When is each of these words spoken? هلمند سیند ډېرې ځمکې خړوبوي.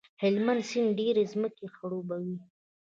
هلمند 0.21 0.61
سیند 0.69 0.91
ډېرې 0.99 1.23
ځمکې 1.33 1.65
خړوبوي. 1.75 2.37